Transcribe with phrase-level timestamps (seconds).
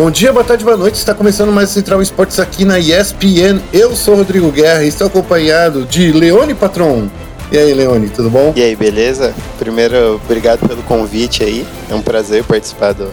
[0.00, 0.94] Bom dia, boa tarde, boa noite.
[0.94, 3.60] Está começando mais Central Esportes aqui na ESPN.
[3.70, 7.06] Eu sou Rodrigo Guerra e estou acompanhado de Leone Patron.
[7.52, 8.50] E aí, Leone, tudo bom?
[8.56, 9.34] E aí, beleza?
[9.58, 11.66] Primeiro, obrigado pelo convite aí.
[11.90, 13.12] É um prazer participar do,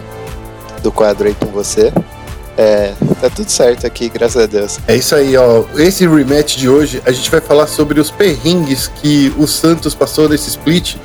[0.82, 1.92] do quadro aí com você.
[2.56, 4.78] É, tá tudo certo aqui, graças a Deus.
[4.88, 5.64] É isso aí, ó.
[5.76, 10.26] Esse rematch de hoje, a gente vai falar sobre os perrengues que o Santos passou
[10.26, 10.96] nesse split.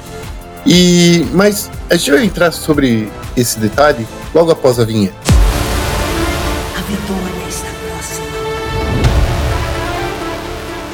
[0.66, 5.33] E mas a gente vai entrar sobre esse detalhe logo após a vinheta.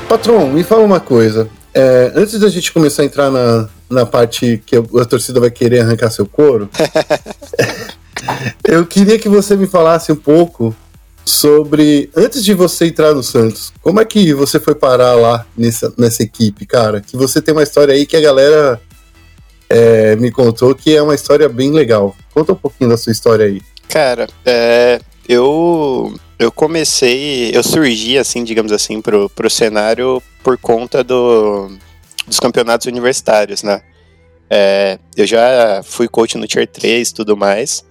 [0.09, 1.47] Patrão, me fala uma coisa.
[1.71, 5.81] É, antes da gente começar a entrar na, na parte que a torcida vai querer
[5.81, 6.67] arrancar seu couro,
[8.67, 10.75] eu queria que você me falasse um pouco
[11.23, 12.09] sobre.
[12.17, 16.23] Antes de você entrar no Santos, como é que você foi parar lá nessa, nessa
[16.23, 17.01] equipe, cara?
[17.01, 18.81] Que você tem uma história aí que a galera
[19.69, 22.15] é, me contou que é uma história bem legal.
[22.33, 23.61] Conta um pouquinho da sua história aí.
[23.87, 31.03] Cara, é, eu eu comecei, eu surgi assim, digamos assim, pro, pro cenário por conta
[31.03, 31.69] do,
[32.25, 33.81] dos campeonatos universitários, né?
[34.49, 37.83] É, eu já fui coach no Tier 3 e tudo mais,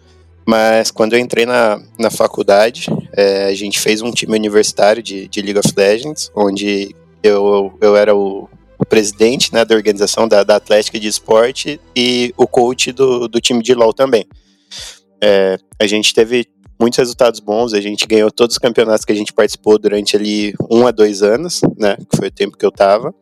[0.46, 5.28] mas quando eu entrei na, na faculdade, é, a gente fez um time universitário de,
[5.28, 10.42] de League of Legends, onde eu, eu era o, o presidente né, da organização da,
[10.42, 14.26] da Atlética de Esporte e o coach do, do time de LoL também.
[15.20, 16.46] É, a gente teve
[16.78, 20.54] muitos resultados bons, a gente ganhou todos os campeonatos que a gente participou durante ali
[20.70, 23.14] um a dois anos, né, que foi o tempo que eu tava.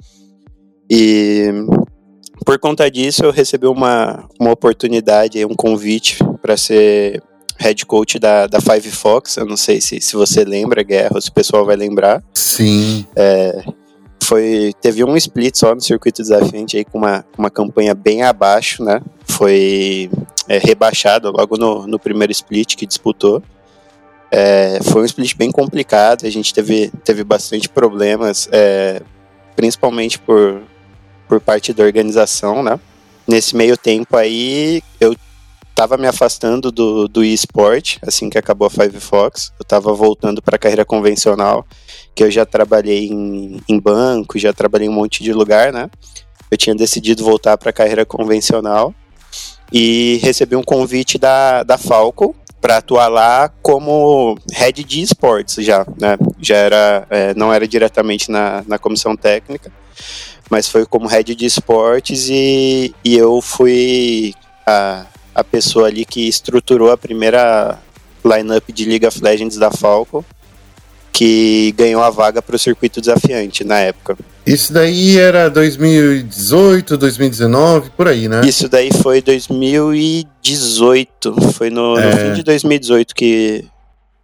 [0.90, 1.50] E
[2.44, 7.22] por conta disso eu recebi uma, uma oportunidade, um convite para ser
[7.58, 9.36] head coach da, da Five Fox.
[9.36, 12.22] Eu não sei se, se você lembra, Guerra, ou se o pessoal vai lembrar.
[12.34, 13.06] Sim.
[13.16, 13.64] É,
[14.26, 18.82] foi, teve um split só no circuito desafiante aí com uma, uma campanha bem abaixo,
[18.82, 19.00] né?
[19.24, 20.10] Foi
[20.48, 23.40] é, rebaixado logo no, no primeiro split que disputou.
[24.30, 29.00] É, foi um split bem complicado, a gente teve, teve bastante problemas, é,
[29.54, 30.60] principalmente por,
[31.28, 32.80] por parte da organização, né?
[33.28, 35.14] Nesse meio tempo aí, eu
[35.76, 39.52] tava me afastando do, do eSport, assim que acabou a Five Fox.
[39.58, 41.66] Eu tava voltando para a carreira convencional,
[42.14, 45.90] que eu já trabalhei em, em banco, já trabalhei em um monte de lugar, né?
[46.50, 48.94] Eu tinha decidido voltar para a carreira convencional
[49.70, 55.86] e recebi um convite da, da Falco para atuar lá como head de esportes já,
[56.00, 56.16] né?
[56.40, 59.70] Já era, é, não era diretamente na, na comissão técnica,
[60.48, 64.32] mas foi como head de esportes e, e eu fui
[64.66, 65.04] a,
[65.36, 67.78] a pessoa ali que estruturou a primeira
[68.24, 70.24] lineup de League of Legends da Falco,
[71.12, 74.16] que ganhou a vaga para o circuito desafiante na época.
[74.46, 78.40] Isso daí era 2018, 2019, por aí, né?
[78.46, 82.10] Isso daí foi 2018, foi no, é.
[82.10, 83.66] no fim de 2018 que,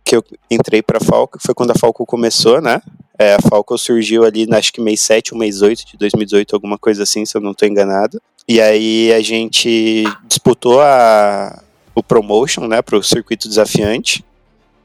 [0.02, 2.80] que eu entrei para Falco, foi quando a Falco começou, né?
[3.18, 6.78] É, a Falco surgiu ali, acho que mês 7 ou mês 8 de 2018, alguma
[6.78, 8.18] coisa assim, se eu não estou enganado.
[8.52, 11.62] E aí a gente disputou a,
[11.94, 14.22] o promotion, né, para o circuito desafiante.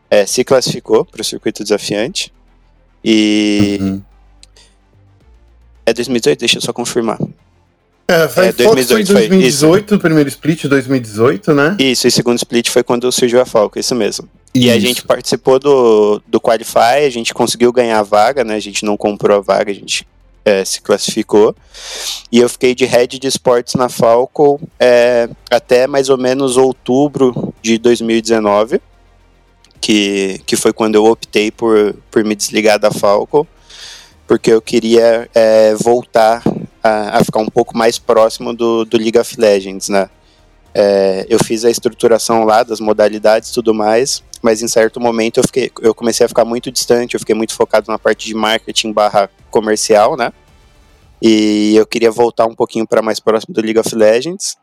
[0.09, 2.31] É, se classificou para o circuito desafiante.
[3.03, 4.01] E uhum.
[5.85, 6.39] É 2018?
[6.39, 7.19] Deixa eu só confirmar.
[8.07, 11.75] É, foi, é 2018, foi 2018, o primeiro split 2018, né?
[11.77, 14.29] Isso, e o segundo split foi quando surgiu a Falco, isso mesmo.
[14.55, 14.65] Isso.
[14.65, 18.55] E a gente participou do, do Qualify, a gente conseguiu ganhar a vaga, né?
[18.55, 20.07] A gente não comprou a vaga, a gente
[20.47, 21.53] é, se classificou.
[22.31, 27.53] E eu fiquei de head de esportes na Falco é, até mais ou menos outubro
[27.61, 28.79] de 2019,
[29.81, 33.45] que, que foi quando eu optei por, por me desligar da Falco
[34.25, 36.43] porque eu queria é, voltar
[36.83, 40.09] a, a, ficar um pouco mais próximo do, do League of Legends, né?
[40.73, 45.37] É, eu fiz a estruturação lá das modalidades e tudo mais, mas em certo momento
[45.37, 48.35] eu, fiquei, eu comecei a ficar muito distante, eu fiquei muito focado na parte de
[48.35, 50.31] marketing barra comercial, né?
[51.19, 54.55] E eu queria voltar um pouquinho para mais próximo do League of Legends.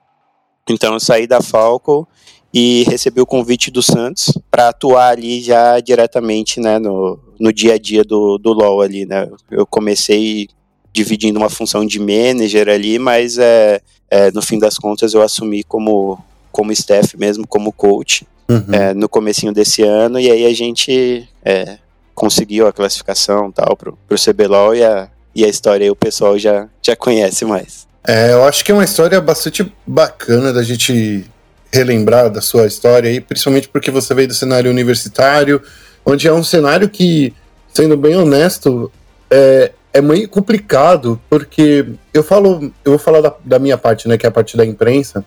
[0.68, 2.06] Então eu saí da Falco
[2.52, 7.74] e recebi o convite do Santos para atuar ali já diretamente né, no, no dia
[7.74, 9.28] a dia do, do LoL ali, né?
[9.50, 10.48] Eu comecei
[10.92, 15.64] dividindo uma função de manager ali, mas é, é no fim das contas eu assumi
[15.64, 16.22] como,
[16.52, 18.72] como staff mesmo, como coach uhum.
[18.72, 21.78] é, no comecinho desse ano, e aí a gente é,
[22.14, 26.38] conseguiu a classificação tal pro, pro CBLOL e a, e a história aí o pessoal
[26.38, 27.86] já, já conhece mais.
[28.06, 31.24] É, eu acho que é uma história bastante bacana da gente
[31.72, 35.60] relembrar da sua história aí, principalmente porque você veio do cenário universitário,
[36.06, 37.34] onde é um cenário que,
[37.72, 38.92] sendo bem honesto,
[39.30, 44.16] é, é meio complicado, porque eu falo, eu vou falar da, da minha parte, né,
[44.16, 45.24] que é a parte da imprensa,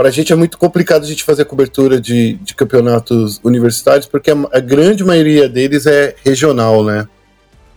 [0.00, 4.34] Pra gente é muito complicado a gente fazer cobertura de, de campeonatos universitários, porque a,
[4.50, 7.06] a grande maioria deles é regional, né?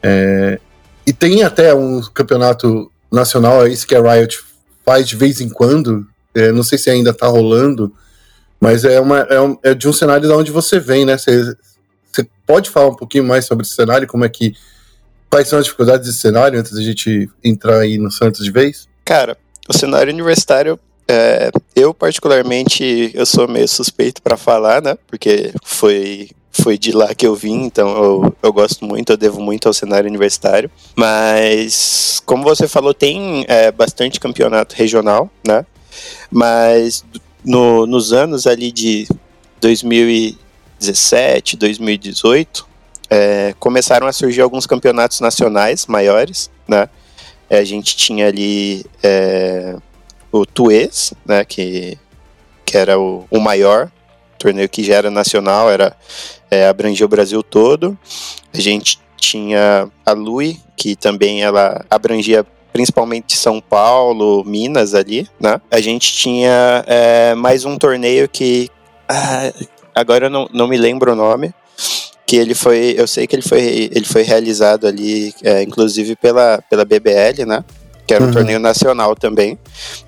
[0.01, 0.57] É,
[1.05, 4.39] e tem até um campeonato nacional, é isso que a Riot
[4.85, 7.93] faz de vez em quando, é, não sei se ainda tá rolando,
[8.57, 11.17] mas é, uma, é, um, é de um cenário de onde você vem, né?
[11.17, 11.57] Você
[12.47, 14.53] pode falar um pouquinho mais sobre esse cenário, como é que.
[15.29, 18.87] Quais são as dificuldades desse cenário antes da gente entrar aí no Santos de vez?
[19.03, 19.35] Cara,
[19.67, 24.97] o cenário universitário é, eu, particularmente, eu sou meio suspeito para falar, né?
[25.07, 29.41] Porque foi, foi de lá que eu vim, então eu, eu gosto muito, eu devo
[29.41, 30.71] muito ao cenário universitário.
[30.95, 35.65] Mas, como você falou, tem é, bastante campeonato regional, né?
[36.31, 37.03] Mas
[37.43, 39.07] no, nos anos ali de
[39.59, 42.67] 2017, 2018,
[43.09, 46.89] é, começaram a surgir alguns campeonatos nacionais maiores, né?
[47.49, 49.75] É, a gente tinha ali é,
[50.33, 51.97] o Tuês, né, que,
[52.65, 53.91] que era o, o maior
[54.39, 55.95] torneio que já era nacional, era
[56.51, 57.97] é, abrangia o Brasil todo.
[58.53, 65.61] A gente tinha a Lui, que também ela abrangia principalmente São Paulo, Minas ali, né?
[65.71, 68.69] A gente tinha é, mais um torneio que
[69.07, 69.53] ah,
[69.93, 71.53] agora eu não, não me lembro o nome,
[72.25, 76.61] que ele foi, eu sei que ele foi, ele foi realizado ali, é, inclusive pela,
[76.69, 77.63] pela BBL, né?
[78.05, 78.33] Que era um uhum.
[78.33, 79.57] torneio nacional também.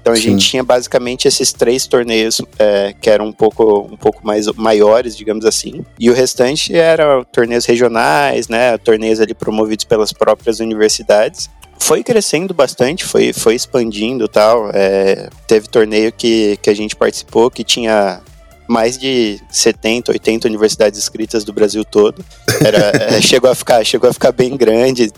[0.02, 0.22] Então a Sim.
[0.24, 5.16] gente tinha basicamente esses três torneios é, que eram um pouco, um pouco mais maiores,
[5.16, 5.86] digamos assim.
[6.00, 8.78] E o restante era torneios regionais, né?
[8.78, 11.50] Torneios ali promovidos pelas próprias universidades.
[11.78, 14.70] Foi crescendo bastante, foi, foi expandindo tal.
[14.74, 18.22] É, teve torneio que, que a gente participou que tinha
[18.68, 22.24] mais de 70, 80 universidades inscritas do Brasil todo.
[22.64, 25.12] Era, é, chegou, a ficar, chegou a ficar bem grande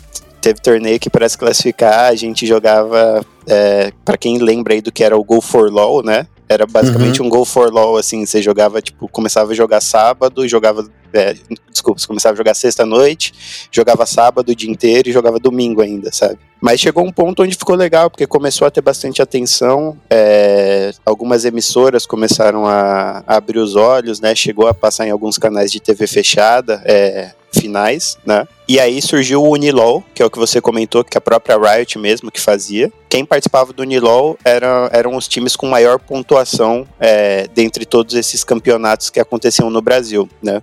[0.48, 4.94] teve torneio que para se classificar a gente jogava, é, para quem lembra aí do
[4.94, 6.26] que era o Go for LOL, né?
[6.48, 7.28] Era basicamente uhum.
[7.28, 11.36] um Go for LOL, assim, você jogava, tipo, começava a jogar sábado, jogava, é,
[11.72, 13.34] desculpa, você começava a jogar sexta-noite,
[13.72, 16.40] jogava sábado o dia inteiro e jogava domingo ainda, sabe?
[16.60, 21.46] Mas chegou um ponto onde ficou legal, porque começou a ter bastante atenção, é, algumas
[21.46, 24.34] emissoras começaram a, a, abrir os olhos, né?
[24.34, 28.48] Chegou a passar em alguns canais de TV fechada, é, finais, né?
[28.68, 31.98] E aí surgiu o Unilol, que é o que você comentou, que a própria Riot
[32.00, 32.92] mesmo que fazia.
[33.08, 38.44] Quem participava do Unilol era, eram os times com maior pontuação é, dentre todos esses
[38.44, 40.62] campeonatos que aconteciam no Brasil, né?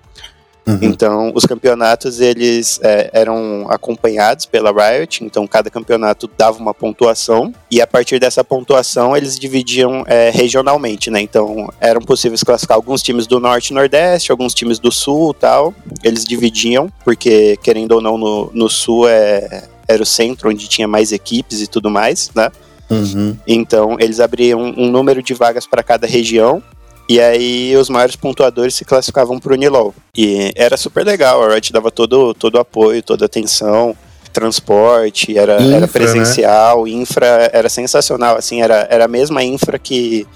[0.67, 0.79] Uhum.
[0.81, 7.53] Então, os campeonatos eles é, eram acompanhados pela Riot, então cada campeonato dava uma pontuação
[7.71, 11.21] e a partir dessa pontuação eles dividiam é, regionalmente, né?
[11.21, 15.75] Então, eram possíveis classificar alguns times do Norte e Nordeste, alguns times do Sul, tal.
[16.03, 20.89] Eles dividiam porque querendo ou não no, no Sul é, era o centro onde tinha
[20.89, 22.51] mais equipes e tudo mais, né?
[22.91, 23.37] Uhum.
[23.47, 26.63] Então, eles abriam um número de vagas para cada região
[27.09, 29.95] e aí os maiores pontuadores se classificavam para o Unilol.
[30.17, 33.97] E era super legal, a Riot dava todo, todo o apoio, toda a atenção,
[34.33, 35.87] transporte, era, infra, era né?
[35.87, 36.91] presencial, né?
[36.91, 40.27] infra era sensacional, assim, era, era a mesma infra que,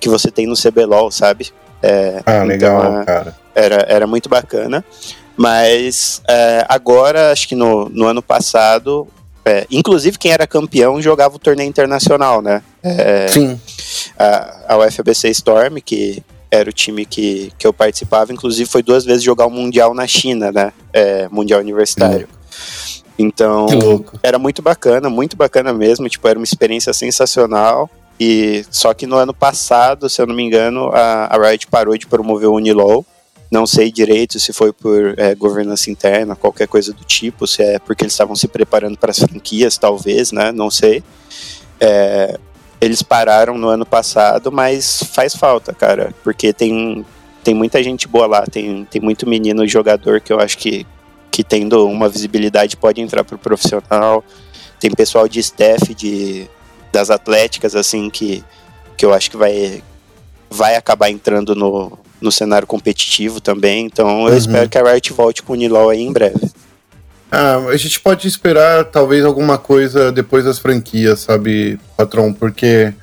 [0.00, 1.50] que você tem no CBLOL, sabe?
[1.82, 3.36] É, ah, então, legal, cara.
[3.54, 4.84] Era, era muito bacana.
[5.36, 9.06] Mas é, agora, acho que no, no ano passado,
[9.44, 12.62] é, inclusive quem era campeão jogava o torneio internacional, né?
[12.82, 13.58] É, Sim
[14.18, 19.04] a, a UFBC Storm, que era o time que, que eu participava, inclusive foi duas
[19.04, 20.72] vezes jogar o Mundial na China, né?
[20.92, 22.28] É, mundial Universitário.
[23.18, 23.66] Então,
[24.22, 27.90] era muito bacana, muito bacana mesmo, tipo, era uma experiência sensacional.
[28.18, 31.96] E só que no ano passado, se eu não me engano, a, a Riot parou
[31.98, 33.04] de promover o Unilol.
[33.54, 37.78] Não sei direito se foi por é, governança interna, qualquer coisa do tipo, se é
[37.78, 40.50] porque eles estavam se preparando para as franquias, talvez, né?
[40.50, 41.04] Não sei.
[41.78, 42.36] É,
[42.80, 47.06] eles pararam no ano passado, mas faz falta, cara, porque tem,
[47.44, 50.84] tem muita gente boa lá, tem, tem muito menino jogador que eu acho que,
[51.30, 54.24] que tendo uma visibilidade pode entrar pro profissional.
[54.80, 56.50] Tem pessoal de staff de,
[56.90, 58.42] das atléticas, assim, que,
[58.96, 59.80] que eu acho que vai,
[60.50, 63.86] vai acabar entrando no, no cenário competitivo também.
[63.86, 64.36] Então eu uhum.
[64.36, 66.50] espero que a Riot volte com o Nilol aí em breve.
[67.30, 72.32] Ah, a gente pode esperar talvez alguma coisa depois das franquias, sabe, patrão?
[72.32, 72.94] Porque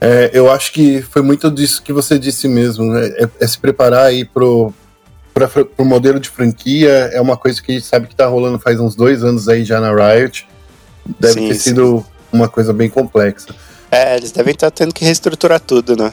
[0.00, 3.06] é, eu acho que foi muito disso que você disse mesmo, né?
[3.16, 4.72] É, é se preparar aí pro,
[5.32, 8.58] pra, pro modelo de franquia, é uma coisa que a gente sabe que tá rolando
[8.58, 10.46] faz uns dois anos aí já na Riot.
[11.18, 11.60] Deve sim, ter sim.
[11.70, 13.54] sido uma coisa bem complexa.
[13.90, 16.12] É, eles devem estar tá tendo que reestruturar tudo, né?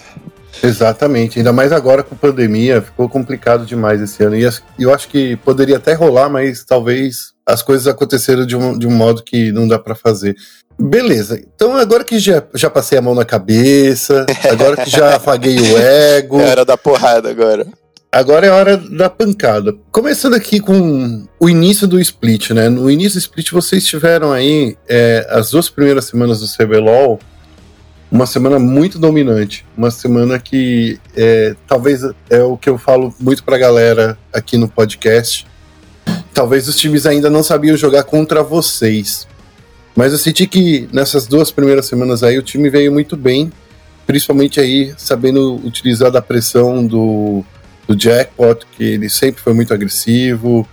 [0.64, 4.36] Exatamente, ainda mais agora com pandemia, ficou complicado demais esse ano.
[4.36, 4.48] E
[4.80, 8.92] eu acho que poderia até rolar, mas talvez as coisas aconteceram de um, de um
[8.92, 10.36] modo que não dá para fazer.
[10.78, 15.58] Beleza, então agora que já, já passei a mão na cabeça, agora que já afaguei
[15.58, 16.42] o ego.
[16.46, 17.66] É hora da porrada agora.
[18.12, 19.76] Agora é hora da pancada.
[19.92, 22.70] Começando aqui com o início do split, né?
[22.70, 27.20] No início do split vocês tiveram aí é, as duas primeiras semanas do CBLOL,
[28.16, 33.44] uma semana muito dominante, uma semana que é, talvez é o que eu falo muito
[33.44, 35.46] pra galera aqui no podcast.
[36.34, 39.28] Talvez os times ainda não sabiam jogar contra vocês.
[39.94, 43.52] Mas eu senti que nessas duas primeiras semanas aí o time veio muito bem,
[44.08, 47.44] principalmente aí sabendo utilizar da pressão do,
[47.86, 50.66] do Jackpot, que ele sempre foi muito agressivo,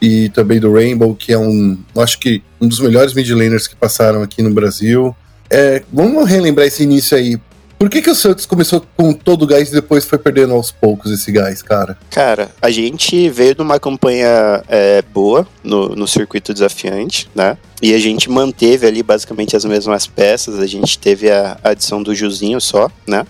[0.00, 3.76] e também do Rainbow, que é um, acho que um dos melhores mid laners que
[3.76, 5.14] passaram aqui no Brasil.
[5.50, 7.38] É, vamos relembrar esse início aí.
[7.78, 10.72] Por que, que o Santos começou com todo o gás e depois foi perdendo aos
[10.72, 11.98] poucos esse gás, cara?
[12.10, 17.58] Cara, a gente veio de uma campanha é, boa no, no circuito desafiante, né?
[17.82, 20.58] E a gente manteve ali basicamente as mesmas peças.
[20.58, 23.26] A gente teve a adição do Juzinho só, né?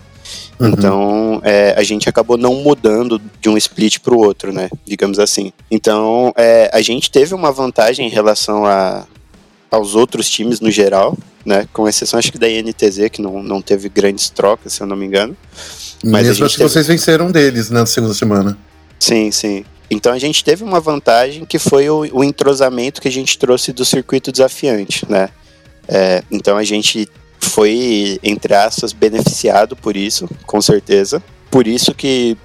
[0.61, 0.69] Uhum.
[0.69, 4.69] Então, é, a gente acabou não mudando de um split para o outro, né?
[4.85, 5.53] Digamos assim.
[5.69, 9.05] Então, é, a gente teve uma vantagem em relação a,
[9.71, 11.67] aos outros times no geral, né?
[11.73, 14.97] Com exceção, acho que da INTZ, que não, não teve grandes trocas, se eu não
[14.97, 15.37] me engano.
[16.05, 16.71] Mas Mesmo acho que teve...
[16.71, 18.57] vocês venceram deles na segunda semana.
[18.99, 19.65] Sim, sim.
[19.91, 23.73] Então a gente teve uma vantagem que foi o, o entrosamento que a gente trouxe
[23.73, 25.31] do circuito desafiante, né?
[25.89, 27.09] É, então a gente
[27.41, 31.23] foi, entre aspas, beneficiado por isso, com certeza.
[31.51, 32.37] Por isso que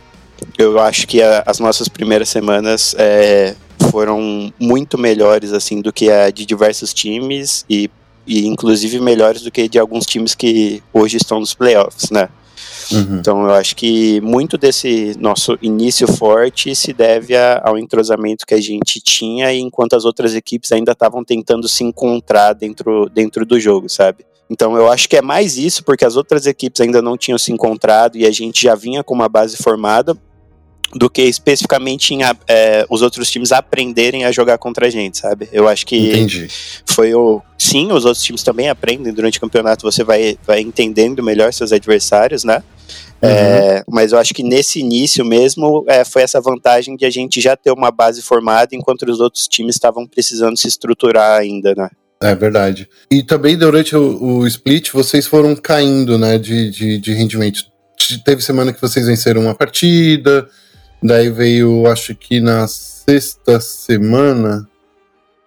[0.57, 3.55] eu acho que a, as nossas primeiras semanas é,
[3.91, 7.89] foram muito melhores assim do que a de diversos times e
[8.25, 12.29] e inclusive melhores do que de alguns times que hoje estão nos playoffs, né?
[12.91, 13.17] Uhum.
[13.19, 18.53] Então eu acho que muito desse nosso início forte se deve a, ao entrosamento que
[18.53, 23.59] a gente tinha, enquanto as outras equipes ainda estavam tentando se encontrar dentro, dentro do
[23.59, 24.25] jogo, sabe?
[24.49, 27.51] Então eu acho que é mais isso, porque as outras equipes ainda não tinham se
[27.53, 30.15] encontrado e a gente já vinha com uma base formada,
[30.93, 35.47] do que especificamente em, é, os outros times aprenderem a jogar contra a gente, sabe?
[35.51, 36.47] Eu acho que Entendi.
[36.85, 37.41] foi o.
[37.57, 41.71] Sim, os outros times também aprendem durante o campeonato, você vai, vai entendendo melhor seus
[41.71, 42.63] adversários, né?
[43.21, 43.29] Uhum.
[43.29, 47.39] É, mas eu acho que nesse início mesmo é, foi essa vantagem de a gente
[47.39, 51.89] já ter uma base formada enquanto os outros times estavam precisando se estruturar ainda, né?
[52.21, 52.87] É verdade.
[53.09, 57.63] E também durante o, o split vocês foram caindo, né, de, de, de rendimento.
[58.25, 60.47] Teve semana que vocês venceram uma partida,
[61.01, 64.67] Daí veio, acho que na sexta semana.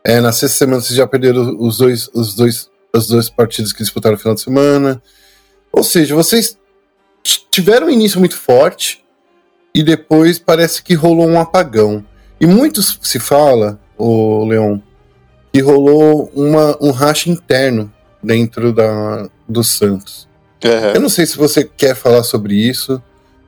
[0.02, 3.82] É, na sexta semana vocês já perderam os dois, os dois, os dois partidos que
[3.82, 5.02] disputaram no final de semana.
[5.72, 6.58] Ou seja, vocês
[7.50, 9.02] tiveram um início muito forte
[9.74, 12.04] e depois parece que rolou um apagão.
[12.40, 14.78] E muitos se fala, o Leon,
[15.52, 17.92] que rolou uma, um racha interno
[18.22, 20.28] dentro da, do Santos.
[20.64, 20.90] Uhum.
[20.94, 23.02] Eu não sei se você quer falar sobre isso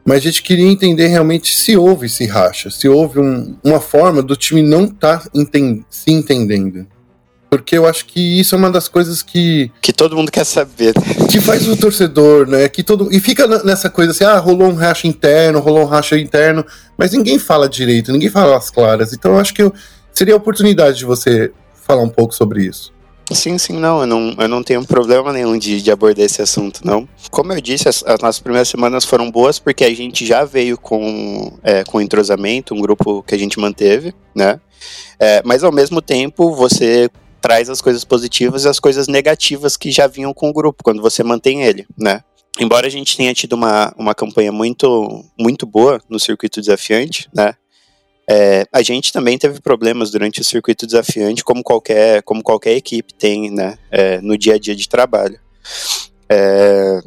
[0.06, 4.22] mas a gente queria entender realmente se houve esse racha, se houve um, uma forma
[4.22, 6.86] do time não estar tá enten se entendendo.
[7.50, 9.70] Porque eu acho que isso é uma das coisas que.
[9.80, 10.94] Que todo mundo quer saber.
[11.30, 12.68] Que faz o torcedor, né?
[12.68, 16.18] Que todo, e fica nessa coisa assim: ah, rolou um racha interno, rolou um racha
[16.18, 16.64] interno,
[16.98, 19.12] mas ninguém fala direito, ninguém fala as claras.
[19.12, 19.72] Então eu acho que eu,
[20.12, 21.52] seria a oportunidade de você
[21.86, 22.92] falar um pouco sobre isso.
[23.32, 24.00] Sim, sim, não.
[24.00, 27.08] Eu não, eu não tenho problema nenhum de, de abordar esse assunto, não.
[27.30, 30.78] Como eu disse, as, as nossas primeiras semanas foram boas porque a gente já veio
[30.78, 34.60] com, é, com entrosamento, um grupo que a gente manteve, né?
[35.18, 39.90] É, mas ao mesmo tempo, você traz as coisas positivas e as coisas negativas que
[39.90, 42.22] já vinham com o grupo, quando você mantém ele, né?
[42.58, 47.54] Embora a gente tenha tido uma, uma campanha muito, muito boa no circuito desafiante, né?
[48.28, 53.14] É, a gente também teve problemas durante o circuito desafiante, como qualquer, como qualquer equipe
[53.14, 55.38] tem né, é, no dia a dia de trabalho.
[56.28, 57.00] É,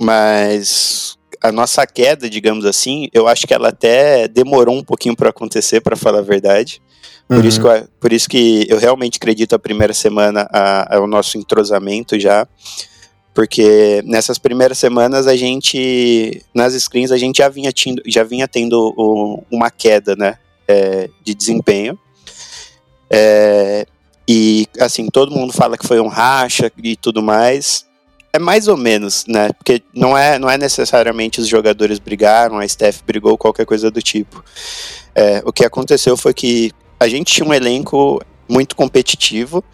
[0.00, 5.30] mas a nossa queda, digamos assim, eu acho que ela até demorou um pouquinho para
[5.30, 6.80] acontecer, para falar a verdade.
[7.28, 7.44] Por, uhum.
[7.46, 10.48] isso que eu, por isso que eu realmente acredito a primeira semana
[10.88, 12.46] ao nosso entrosamento já
[13.32, 18.48] porque nessas primeiras semanas a gente, nas screens, a gente já vinha, tindo, já vinha
[18.48, 21.98] tendo o, uma queda, né, é, de desempenho.
[23.08, 23.86] É,
[24.28, 27.86] e, assim, todo mundo fala que foi um racha e tudo mais.
[28.32, 32.68] É mais ou menos, né, porque não é, não é necessariamente os jogadores brigaram, a
[32.68, 34.44] Steph brigou, qualquer coisa do tipo.
[35.14, 39.64] É, o que aconteceu foi que a gente tinha um elenco muito competitivo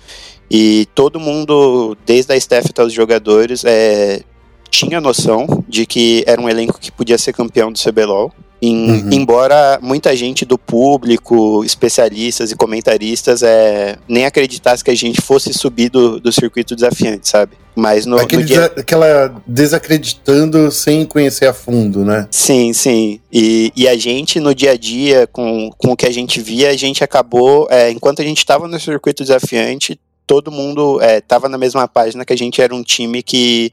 [0.50, 4.23] e todo mundo, desde a staff até os jogadores, é,
[4.71, 8.33] tinha noção de que era um elenco que podia ser campeão do CBLOL.
[8.61, 9.12] Em, uhum.
[9.12, 15.53] Embora muita gente do público, especialistas e comentaristas é, nem acreditasse que a gente fosse
[15.53, 17.53] subir do, do circuito desafiante, sabe?
[17.75, 18.65] Mas no, Aquele no dia...
[18.65, 22.26] Aquela desacreditando sem conhecer a fundo, né?
[22.31, 23.21] Sim, sim.
[23.31, 26.71] E, e a gente, no dia a dia, com, com o que a gente via,
[26.71, 31.50] a gente acabou, é, enquanto a gente estava no circuito desafiante, todo mundo estava é,
[31.50, 33.73] na mesma página que a gente era um time que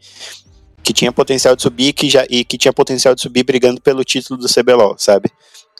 [0.83, 4.03] que tinha potencial de subir que já, e que tinha potencial de subir brigando pelo
[4.03, 5.31] título do CBLOL, sabe?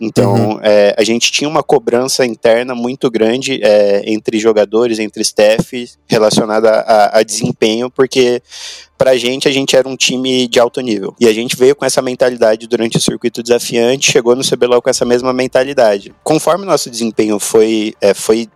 [0.02, 0.60] Então, uhum.
[0.64, 6.70] é, a gente tinha uma cobrança interna muito grande é, entre jogadores, entre staff, relacionada
[6.72, 8.42] a, a desempenho, porque
[8.98, 11.14] pra gente, a gente era um time de alto nível.
[11.20, 14.90] E a gente veio com essa mentalidade durante o circuito desafiante, chegou no CBLOL com
[14.90, 16.14] essa mesma mentalidade.
[16.24, 18.48] Conforme nosso desempenho foi, é, foi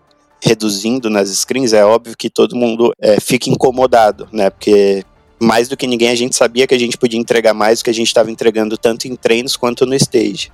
[0.41, 4.49] reduzindo nas screens, é óbvio que todo mundo é, fica incomodado, né?
[4.49, 5.03] Porque
[5.39, 7.89] mais do que ninguém, a gente sabia que a gente podia entregar mais do que
[7.89, 10.51] a gente estava entregando tanto em treinos quanto no stage.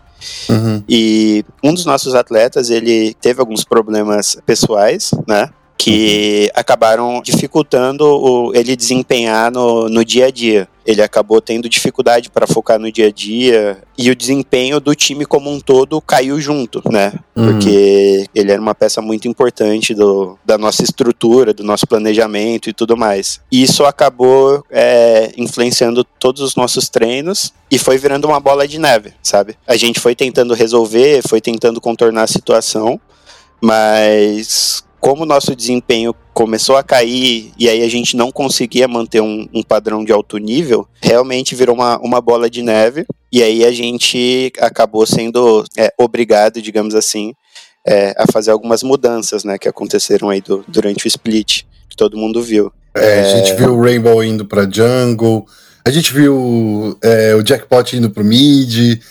[0.49, 0.83] Uhum.
[0.87, 5.49] E um dos nossos atletas, ele teve alguns problemas pessoais, né?
[5.77, 10.67] Que acabaram dificultando o, ele desempenhar no, no dia a dia.
[10.85, 15.25] Ele acabou tendo dificuldade para focar no dia a dia e o desempenho do time
[15.25, 17.13] como um todo caiu junto, né?
[17.35, 17.53] Uhum.
[17.53, 22.73] Porque ele era uma peça muito importante do, da nossa estrutura, do nosso planejamento e
[22.73, 23.39] tudo mais.
[23.51, 28.77] E isso acabou é, influenciando todos os nossos treinos e foi virando uma bola de
[28.77, 29.55] neve, sabe?
[29.65, 32.99] A gente foi tentando resolver, foi tentando contornar a situação,
[33.61, 39.21] mas como o nosso desempenho começou a cair e aí a gente não conseguia manter
[39.21, 43.05] um, um padrão de alto nível, realmente virou uma, uma bola de neve.
[43.29, 47.33] E aí a gente acabou sendo é, obrigado, digamos assim,
[47.85, 52.17] é, a fazer algumas mudanças, né, que aconteceram aí do, durante o split, que todo
[52.17, 52.71] mundo viu.
[52.95, 55.45] É, a gente viu o Rainbow indo para jungle,
[55.83, 59.01] a gente viu é, o Jackpot indo pro mid.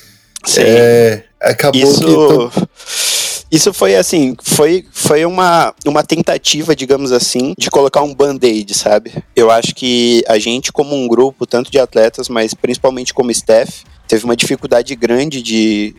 [0.46, 0.62] Sim.
[0.64, 2.00] É, acabou Isso...
[2.00, 3.21] que
[3.52, 9.12] isso foi assim, foi, foi uma, uma tentativa, digamos assim, de colocar um band-aid, sabe?
[9.36, 13.84] Eu acho que a gente, como um grupo, tanto de atletas, mas principalmente como staff,
[14.08, 15.94] teve uma dificuldade grande de,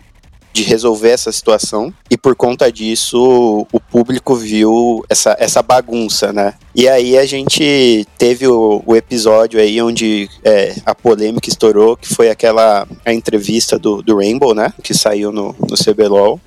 [0.53, 6.53] de resolver essa situação e por conta disso o público viu essa, essa bagunça, né?
[6.75, 12.13] E aí a gente teve o, o episódio aí onde é, a polêmica estourou, que
[12.13, 14.73] foi aquela a entrevista do, do Rainbow, né?
[14.81, 16.39] Que saiu no, no CBLOL.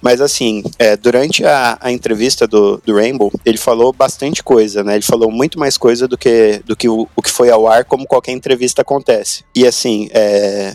[0.00, 4.94] Mas assim, é, durante a, a entrevista do, do Rainbow, ele falou bastante coisa, né?
[4.94, 7.84] Ele falou muito mais coisa do que, do que o, o que foi ao ar,
[7.84, 9.44] como qualquer entrevista acontece.
[9.54, 10.74] E assim, é,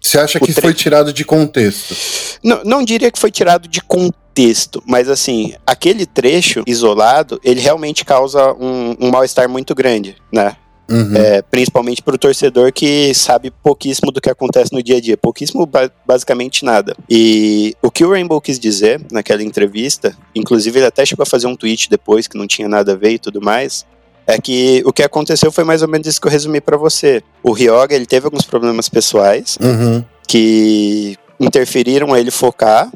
[0.00, 0.62] você acha que tre...
[0.62, 1.94] foi tirado de contexto?
[2.42, 8.04] Não, não diria que foi tirado de contexto, mas assim, aquele trecho isolado, ele realmente
[8.04, 10.56] causa um, um mal-estar muito grande, né?
[10.90, 11.14] Uhum.
[11.14, 15.16] É, principalmente para o torcedor que sabe pouquíssimo do que acontece no dia a dia,
[15.16, 15.68] pouquíssimo,
[16.04, 16.96] basicamente nada.
[17.08, 21.46] E o que o Rainbow quis dizer naquela entrevista, inclusive ele até chegou a fazer
[21.46, 23.86] um tweet depois que não tinha nada a ver e tudo mais,
[24.30, 27.22] é que o que aconteceu foi mais ou menos isso que eu resumi para você.
[27.42, 30.04] O Ryoga, ele teve alguns problemas pessoais uhum.
[30.26, 32.90] que interferiram a ele focar.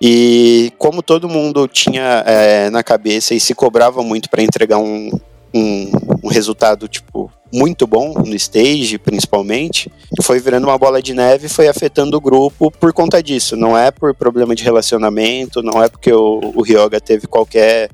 [0.00, 5.10] E como todo mundo tinha é, na cabeça e se cobrava muito para entregar um,
[5.54, 5.90] um,
[6.22, 11.48] um, resultado tipo muito bom no stage, principalmente, foi virando uma bola de neve e
[11.48, 13.56] foi afetando o grupo por conta disso.
[13.56, 17.88] Não é por problema de relacionamento, não é porque o, o Ryoga teve qualquer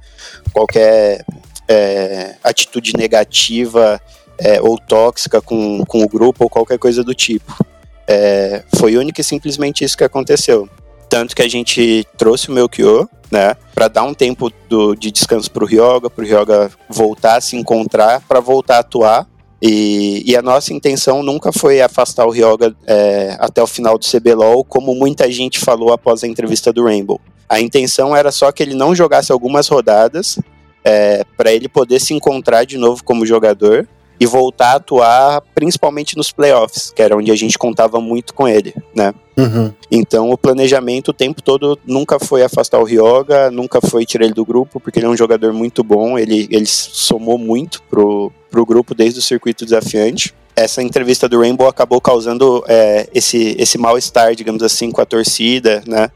[0.52, 1.24] qualquer
[1.72, 4.00] é, atitude negativa
[4.38, 7.64] é, ou tóxica com, com o grupo ou qualquer coisa do tipo.
[8.06, 10.68] É, foi único e simplesmente isso que aconteceu.
[11.08, 15.50] Tanto que a gente trouxe o Melchior, né, para dar um tempo do, de descanso
[15.50, 19.26] para o Ryoga, para o Ryoga voltar a se encontrar, para voltar a atuar.
[19.64, 24.04] E, e, a nossa intenção nunca foi afastar o Ryoga é, até o final do
[24.04, 27.20] CBLOL, como muita gente falou após a entrevista do Rainbow.
[27.48, 30.36] A intenção era só que ele não jogasse algumas rodadas
[30.84, 33.88] é, para ele poder se encontrar de novo como jogador
[34.22, 38.46] e voltar a atuar principalmente nos playoffs, que era onde a gente contava muito com
[38.46, 39.12] ele, né?
[39.36, 39.72] Uhum.
[39.90, 44.34] Então o planejamento o tempo todo nunca foi afastar o Ryoga, nunca foi tirar ele
[44.34, 48.64] do grupo, porque ele é um jogador muito bom, ele, ele somou muito pro, pro
[48.64, 50.32] grupo desde o circuito desafiante.
[50.54, 55.82] Essa entrevista do Rainbow acabou causando é, esse, esse mal-estar, digamos assim, com a torcida,
[55.84, 56.10] né?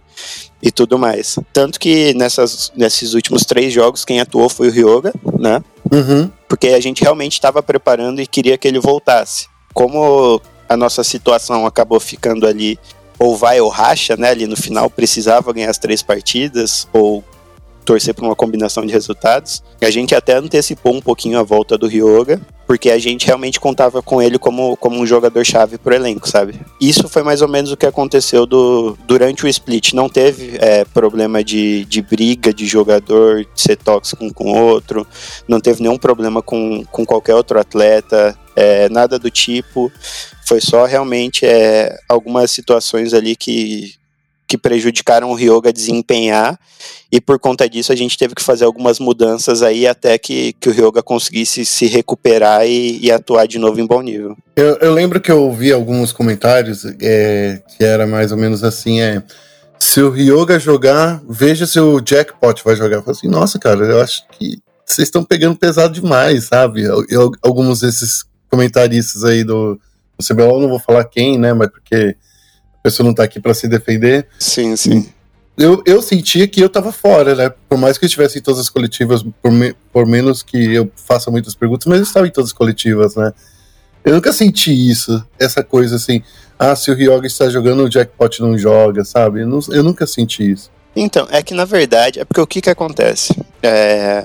[0.62, 1.38] E tudo mais.
[1.52, 5.62] Tanto que nessas, nesses últimos três jogos, quem atuou foi o Ryoga, né?
[5.92, 6.30] Uhum.
[6.48, 9.48] Porque a gente realmente estava preparando e queria que ele voltasse.
[9.72, 12.78] Como a nossa situação acabou ficando ali,
[13.18, 14.30] ou vai ou racha, né?
[14.30, 17.22] Ali no final, precisava ganhar as três partidas, ou
[17.86, 19.62] torcer por uma combinação de resultados.
[19.80, 24.02] A gente até antecipou um pouquinho a volta do Ryoga, porque a gente realmente contava
[24.02, 26.60] com ele como, como um jogador-chave pro elenco, sabe?
[26.80, 29.92] Isso foi mais ou menos o que aconteceu do, durante o split.
[29.92, 34.56] Não teve é, problema de, de briga de jogador, de ser tóxico um com o
[34.56, 35.06] outro,
[35.46, 39.92] não teve nenhum problema com, com qualquer outro atleta, é, nada do tipo.
[40.44, 43.94] Foi só realmente é, algumas situações ali que
[44.46, 46.58] que prejudicaram o Ryoga a desempenhar,
[47.10, 50.68] e por conta disso a gente teve que fazer algumas mudanças aí até que, que
[50.68, 54.36] o Ryoga conseguisse se recuperar e, e atuar de novo em bom nível.
[54.56, 59.00] Eu, eu lembro que eu ouvi alguns comentários é, que era mais ou menos assim,
[59.00, 59.22] é
[59.78, 62.96] se o Ryoga jogar, veja se o Jackpot vai jogar.
[62.96, 66.82] Eu falei assim, nossa, cara, eu acho que vocês estão pegando pesado demais, sabe?
[66.82, 69.78] Eu, eu, alguns desses comentaristas aí do,
[70.18, 72.16] do não vou falar quem, né, mas porque
[72.86, 74.28] pessoa não tá aqui para se defender.
[74.38, 75.08] Sim, sim.
[75.58, 77.52] Eu, eu sentia que eu tava fora, né?
[77.68, 80.88] Por mais que eu estivesse em todas as coletivas, por, me, por menos que eu
[80.94, 83.32] faça muitas perguntas, mas eu estava em todas as coletivas, né?
[84.04, 86.22] Eu nunca senti isso, essa coisa assim,
[86.56, 89.40] ah, se o Ryoga está jogando, o Jackpot não joga, sabe?
[89.40, 90.70] Eu, não, eu nunca senti isso.
[90.94, 93.34] Então, é que na verdade, é porque o que que acontece?
[93.62, 94.22] É,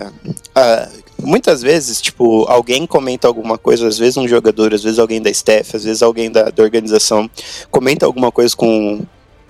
[0.54, 0.88] a,
[1.32, 5.30] muitas vezes, tipo, alguém comenta alguma coisa, às vezes um jogador, às vezes alguém da
[5.30, 7.30] staff, às vezes alguém da, da organização
[7.70, 9.02] comenta alguma coisa com,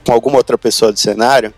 [0.05, 1.51] com alguma outra pessoa do cenário.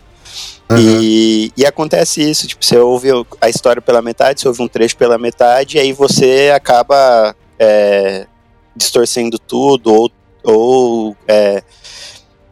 [0.71, 0.77] Uhum.
[0.79, 3.09] E, e acontece isso, tipo, você ouve
[3.41, 8.25] a história pela metade, você ouve um trecho pela metade, e aí você acaba é,
[8.73, 11.61] distorcendo tudo, ou, ou é,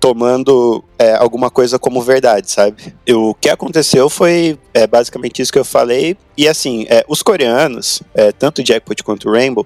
[0.01, 2.91] tomando é, alguma coisa como verdade, sabe?
[3.07, 6.17] o que aconteceu foi é, basicamente isso que eu falei.
[6.35, 9.65] E assim, é, os coreanos, é, tanto Jackpot quanto Rainbow,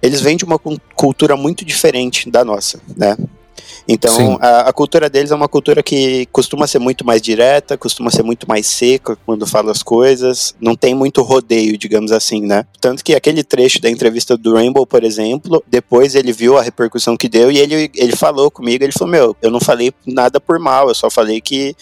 [0.00, 0.58] eles vêm de uma
[0.94, 3.16] cultura muito diferente da nossa, né?
[3.92, 8.08] Então, a, a, cultura deles é uma cultura que costuma ser muito mais direta, costuma
[8.08, 12.64] ser muito mais seca quando fala as coisas, não tem muito rodeio, digamos assim, né?
[12.80, 17.16] Tanto que aquele trecho da entrevista do Rainbow, por exemplo, depois ele viu a repercussão
[17.16, 20.60] que deu e ele, ele falou comigo, ele falou, meu, eu não falei nada por
[20.60, 21.74] mal, eu só falei que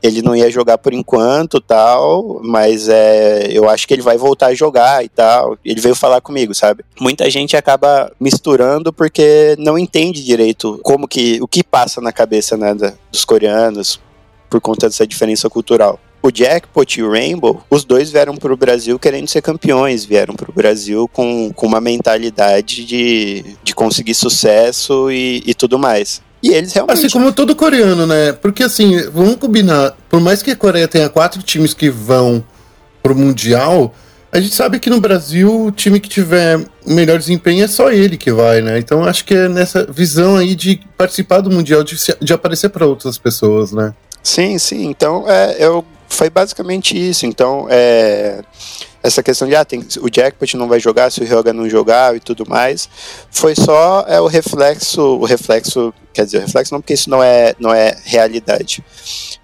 [0.00, 4.46] ele não ia jogar por enquanto, tal, mas é, eu acho que ele vai voltar
[4.48, 5.58] a jogar e tal.
[5.64, 6.84] Ele veio falar comigo, sabe?
[7.00, 12.56] Muita gente acaba misturando porque não entende direito como que o que passa na cabeça
[12.56, 12.74] né,
[13.10, 14.00] dos coreanos
[14.48, 15.98] por conta dessa diferença cultural.
[16.22, 20.34] O Jackpot e o Rainbow, os dois vieram para o Brasil querendo ser campeões, vieram
[20.34, 26.20] para o Brasil com, com uma mentalidade de, de conseguir sucesso e, e tudo mais.
[26.42, 26.98] E eles realmente.
[26.98, 28.32] Assim como todo coreano, né?
[28.32, 32.44] Porque assim, vamos combinar, por mais que a Coreia tenha quatro times que vão
[33.02, 33.94] pro Mundial,
[34.36, 38.18] a gente sabe que no Brasil o time que tiver melhor desempenho é só ele
[38.18, 38.78] que vai, né?
[38.78, 42.84] Então acho que é nessa visão aí de participar do Mundial, de, de aparecer para
[42.84, 43.94] outras pessoas, né?
[44.22, 44.88] Sim, sim.
[44.90, 47.24] Então é, eu, foi basicamente isso.
[47.24, 48.42] Então é,
[49.02, 52.14] essa questão de ah, tem, o Jackpot não vai jogar se o Ryoga não jogar
[52.14, 52.90] e tudo mais,
[53.30, 57.22] foi só é, o reflexo, o reflexo, quer dizer, o reflexo não porque isso não
[57.22, 58.84] é, não é realidade.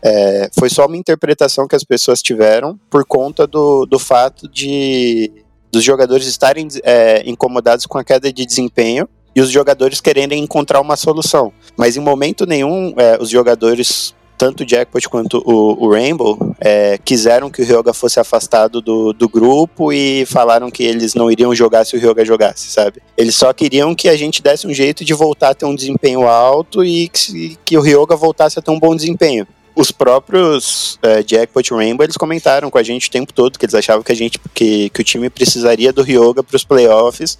[0.04, 5.30] É, foi só uma interpretação que as pessoas tiveram por conta do, do fato de
[5.70, 10.82] dos jogadores estarem é, incomodados com a queda de desempenho e os jogadores quererem encontrar
[10.82, 11.50] uma solução.
[11.78, 16.98] Mas em momento nenhum é, os jogadores tanto o Jackpot quanto o, o Rainbow é,
[16.98, 21.54] quiseram que o Ryoga fosse afastado do, do grupo e falaram que eles não iriam
[21.54, 23.00] jogar se o Ryoga jogasse, sabe?
[23.16, 26.26] Eles só queriam que a gente desse um jeito de voltar a ter um desempenho
[26.26, 31.22] alto e que, que o Ryoga voltasse a ter um bom desempenho os próprios é,
[31.22, 34.16] Jackpot Rainbow eles comentaram com a gente o tempo todo que eles achavam que a
[34.16, 37.38] gente que, que o time precisaria do Ryoga para os playoffs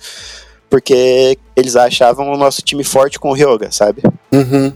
[0.72, 4.00] porque eles achavam o nosso time forte com o Ryoga, sabe?
[4.32, 4.72] Uhum.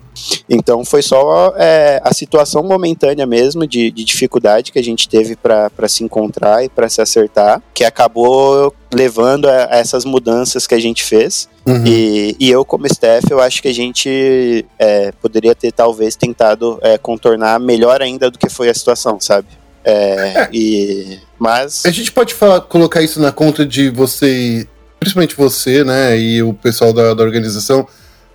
[0.46, 5.36] Então foi só é, a situação momentânea mesmo de, de dificuldade que a gente teve
[5.36, 10.74] para se encontrar e para se acertar, que acabou levando a, a, essas mudanças que
[10.74, 11.48] a gente fez.
[11.64, 11.86] Uhum.
[11.86, 16.78] E, e, eu, como staff, eu acho que a gente é, poderia ter talvez tentado
[16.82, 19.48] é, contornar melhor ainda do que foi a situação, sabe?
[19.82, 20.48] É, é.
[20.52, 21.86] e, mas.
[21.86, 26.52] A gente pode falar, colocar isso na conta de você principalmente você, né, e o
[26.54, 27.86] pessoal da, da organização,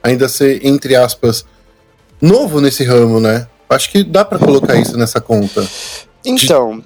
[0.01, 1.45] ainda ser, entre aspas,
[2.21, 3.47] novo nesse ramo, né?
[3.69, 5.65] Acho que dá para colocar isso nessa conta.
[6.25, 6.83] Então,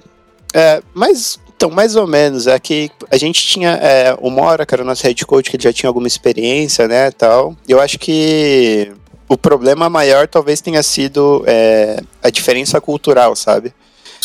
[0.54, 4.74] é, mas então, mais ou menos, é que a gente tinha é, o Mora, que
[4.74, 7.56] era o nosso head coach, que ele já tinha alguma experiência, né, tal.
[7.66, 8.92] Eu acho que
[9.26, 13.72] o problema maior talvez tenha sido é, a diferença cultural, sabe?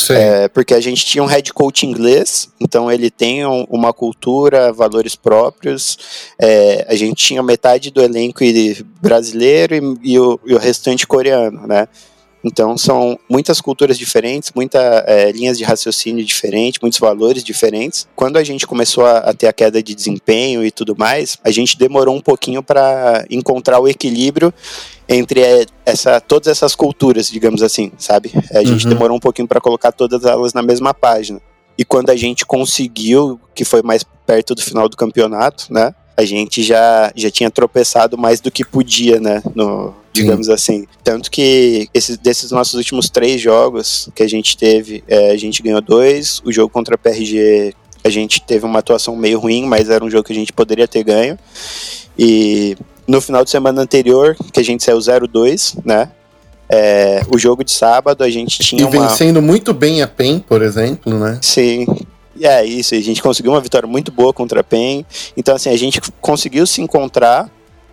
[0.09, 4.71] É, porque a gente tinha um head coach inglês, então ele tem um, uma cultura,
[4.71, 5.97] valores próprios.
[6.39, 8.43] É, a gente tinha metade do elenco
[9.01, 11.87] brasileiro e, e, o, e, o, restante coreano, né?
[12.43, 18.07] Então são muitas culturas diferentes, muitas é, linhas de raciocínio diferentes, muitos valores diferentes.
[18.15, 21.51] Quando a gente começou a, a ter a queda de desempenho e tudo mais, a
[21.51, 24.53] gente demorou um pouquinho para encontrar o equilíbrio
[25.07, 28.31] entre é, essa, todas essas culturas, digamos assim, sabe?
[28.53, 28.93] A gente uhum.
[28.93, 31.41] demorou um pouquinho para colocar todas elas na mesma página.
[31.77, 35.93] E quando a gente conseguiu, que foi mais perto do final do campeonato, né?
[36.15, 39.41] A gente já, já tinha tropeçado mais do que podia, né?
[39.55, 40.53] No, digamos Sim.
[40.53, 40.87] assim.
[41.03, 45.61] Tanto que esses, desses nossos últimos três jogos que a gente teve, é, a gente
[45.61, 46.41] ganhou dois.
[46.45, 50.09] O jogo contra a PRG, a gente teve uma atuação meio ruim, mas era um
[50.09, 51.37] jogo que a gente poderia ter ganho.
[52.17, 52.75] E
[53.07, 56.09] no final de semana anterior, que a gente saiu 0-2, né?
[56.69, 58.83] É, o jogo de sábado a gente tinha.
[58.83, 59.47] E vencendo uma...
[59.47, 61.37] muito bem a PEN, por exemplo, né?
[61.41, 61.85] Sim.
[62.39, 65.05] É isso, a gente conseguiu uma vitória muito boa contra a PEN.
[65.35, 67.51] Então, assim, a gente conseguiu se encontrar,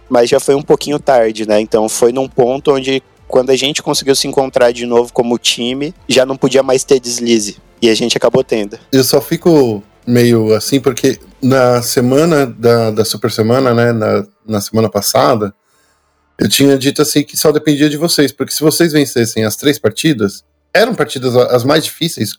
[0.09, 1.61] mas já foi um pouquinho tarde, né?
[1.61, 5.95] Então foi num ponto onde, quando a gente conseguiu se encontrar de novo como time,
[6.09, 7.57] já não podia mais ter deslize.
[7.81, 8.79] E a gente acabou tendo.
[8.91, 13.93] Eu só fico meio assim, porque na semana da, da Super Semana, né?
[13.93, 15.55] Na, na semana passada,
[16.39, 19.79] eu tinha dito assim que só dependia de vocês, porque se vocês vencessem as três
[19.79, 22.33] partidas, eram partidas as mais difíceis.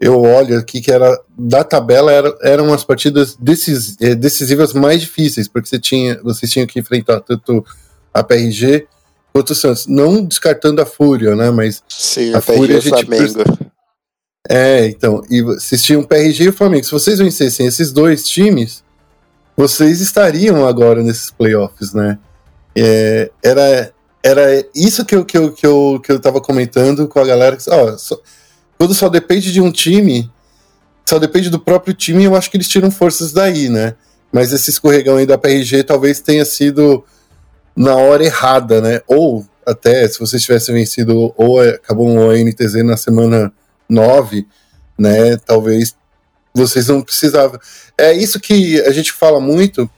[0.00, 5.00] Eu olho aqui que era da tabela era, eram as partidas decis, eh, decisivas mais
[5.00, 7.64] difíceis, porque você tinha, vocês tinham que enfrentar tanto
[8.12, 8.86] a PRG
[9.32, 11.50] quanto o Santos, não descartando a Fúria, né?
[11.50, 13.42] Mas Sim, a, a Fúria a gente Flamengo.
[14.48, 16.84] É, então, e vocês tinham o PRG e o Flamengo.
[16.84, 18.84] Se vocês vencessem esses dois times,
[19.56, 22.18] vocês estariam agora nesses playoffs, né?
[22.76, 23.93] É, era,
[24.24, 27.58] era isso que eu, que, eu, que, eu, que eu tava comentando com a galera.
[27.68, 28.18] Ó, só,
[28.78, 30.30] quando só depende de um time,
[31.04, 33.94] só depende do próprio time, eu acho que eles tiram forças daí, né?
[34.32, 37.04] Mas esse escorregão aí da PRG talvez tenha sido
[37.76, 39.02] na hora errada, né?
[39.06, 43.52] Ou até se vocês tivessem vencido ou acabou o NTZ na semana
[43.86, 44.46] 9,
[44.98, 45.36] né?
[45.36, 45.94] Talvez
[46.54, 47.60] vocês não precisavam.
[47.98, 49.88] É isso que a gente fala muito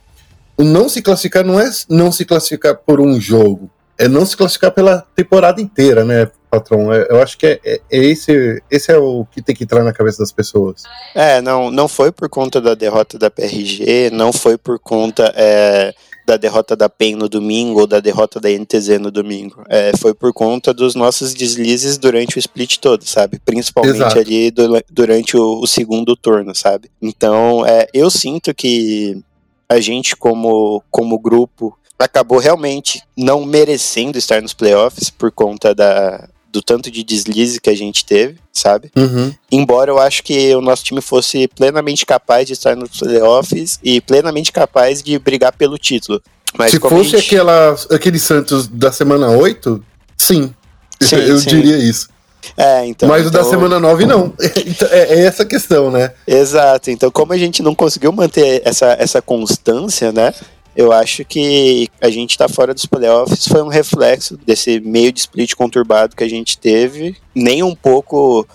[0.57, 4.37] o não se classificar não é não se classificar por um jogo, é não se
[4.37, 6.92] classificar pela temporada inteira, né, patrão?
[6.92, 9.82] É, eu acho que é, é, é, esse, esse é o que tem que entrar
[9.82, 10.82] na cabeça das pessoas.
[11.14, 15.94] É, não, não foi por conta da derrota da PRG, não foi por conta é,
[16.26, 19.62] da derrota da PEN no domingo ou da derrota da NTZ no domingo.
[19.68, 23.38] É, foi por conta dos nossos deslizes durante o split todo, sabe?
[23.38, 24.18] Principalmente Exato.
[24.18, 26.90] ali do, durante o, o, segundo turno, sabe?
[27.00, 29.22] Então, é, eu sinto que
[29.68, 36.28] a gente como, como grupo acabou realmente não merecendo estar nos playoffs por conta da,
[36.52, 38.90] do tanto de deslize que a gente teve, sabe?
[38.96, 39.32] Uhum.
[39.50, 44.00] Embora eu acho que o nosso time fosse plenamente capaz de estar nos playoffs e
[44.00, 46.20] plenamente capaz de brigar pelo título.
[46.56, 47.26] Mas Se fosse gente...
[47.26, 49.82] aquela, aquele Santos da semana 8,
[50.16, 50.54] sim.
[51.02, 51.48] sim eu sim.
[51.48, 52.09] diria isso.
[52.56, 53.40] É, então, Mas então...
[53.40, 54.32] o da semana 9 não.
[54.66, 56.12] Então, é, é, essa questão, né?
[56.26, 56.90] Exato.
[56.90, 60.32] Então, como a gente não conseguiu manter essa, essa constância, né?
[60.77, 65.21] Eu acho que a gente está fora dos playoffs foi um reflexo desse meio de
[65.21, 68.47] split conturbado que a gente teve, nem um pouco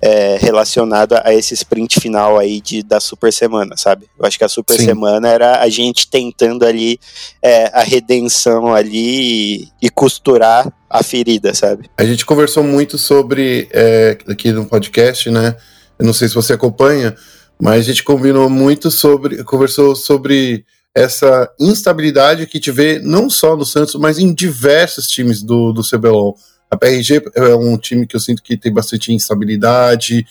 [0.00, 4.06] é, relacionado a esse sprint final aí de, da super semana, sabe?
[4.18, 4.86] Eu acho que a super Sim.
[4.86, 6.98] semana era a gente tentando ali
[7.42, 11.90] é, a redenção ali e, e, costurar a ferida, sabe?
[11.98, 15.56] A gente conversou muito sobre é, aqui no podcast, né?
[15.98, 17.14] Eu não sei se você acompanha,
[17.60, 23.56] mas a gente combinou muito sobre, conversou sobre essa instabilidade que te vê não só
[23.56, 26.36] no Santos, mas em diversos times do, do CBLOL.
[26.70, 30.26] A PRG é um time que eu sinto que tem bastante instabilidade.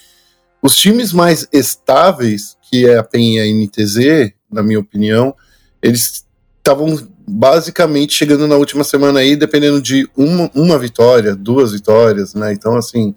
[0.61, 5.33] Os times mais estáveis, que é a PEN e a NTZ, na minha opinião,
[5.81, 6.25] eles
[6.57, 12.53] estavam basicamente chegando na última semana aí, dependendo de uma, uma vitória, duas vitórias, né?
[12.53, 13.15] Então, assim,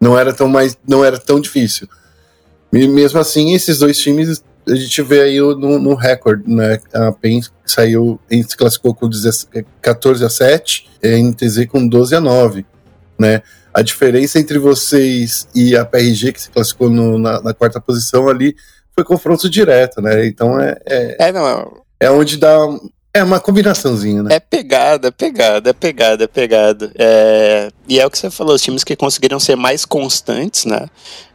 [0.00, 1.88] não era tão mais, não era tão difícil.
[2.72, 6.80] E mesmo assim, esses dois times a gente vê aí no, no recorde, né?
[6.92, 9.08] A PEN saiu, a se classificou com
[9.80, 12.66] 14 a 7, a NTZ com 12 a 9,
[13.18, 13.42] né?
[13.72, 18.28] A diferença entre vocês e a PRG, que se classificou no, na, na, quarta posição
[18.28, 18.56] ali,
[18.94, 20.26] foi confronto direto, né?
[20.26, 20.76] Então é.
[20.86, 22.58] É, é, não, é onde dá
[23.16, 24.34] é uma combinaçãozinha, né?
[24.34, 26.92] É pegada, é pegada, é pegada, é pegada.
[26.96, 27.70] É...
[27.88, 30.86] E é o que você falou, os times que conseguiram ser mais constantes, né?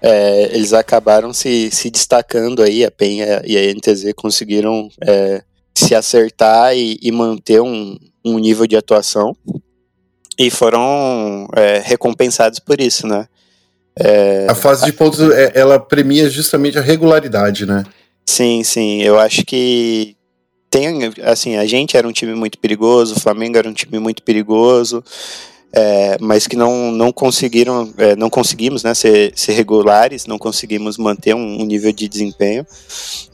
[0.02, 5.41] É, eles acabaram se, se destacando aí, a PEN e a NTZ conseguiram é,
[5.74, 9.36] se acertar e, e, manter um, um nível de atuação
[10.38, 11.48] e foram
[11.84, 13.28] recompensados por isso, né?
[14.50, 15.20] A fase de pontos,
[15.54, 17.84] ela premia justamente a regularidade, né?
[18.26, 19.02] Sim, sim.
[19.02, 20.15] Eu acho que,
[20.71, 24.23] tem, assim, a gente era um time muito perigoso, o Flamengo era um time muito
[24.23, 25.03] perigoso.
[25.73, 30.97] é, mas que não, não conseguiram, é, não conseguimos né, ser, ser regulares, não conseguimos
[30.97, 32.65] manter um, um nível de desempenho.